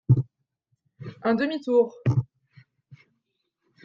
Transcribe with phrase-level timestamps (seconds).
[1.21, 1.93] Un demi-tour.